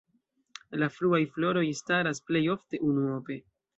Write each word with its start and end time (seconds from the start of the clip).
La 0.83 0.87
fruaj 0.95 1.21
floroj 1.35 1.65
staras 1.81 2.23
plej 2.31 2.43
ofte 2.55 2.81
unuope. 2.89 3.39